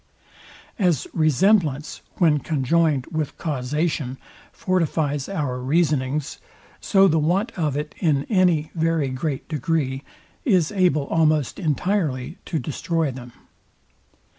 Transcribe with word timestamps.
As 0.79 1.05
resemblance, 1.13 2.01
when 2.17 2.39
conjoined 2.39 3.05
with 3.11 3.37
causation, 3.37 4.17
fortifies 4.51 5.29
our 5.29 5.59
reasonings; 5.59 6.39
so 6.79 7.07
the 7.07 7.19
want 7.19 7.51
of 7.51 7.77
it 7.77 7.93
in 7.99 8.23
any 8.23 8.71
very 8.73 9.09
great 9.09 9.47
degree 9.47 10.01
is 10.43 10.71
able 10.71 11.05
almost 11.05 11.59
entirely 11.59 12.39
to 12.45 12.57
destroy 12.57 13.11
them. 13.11 13.31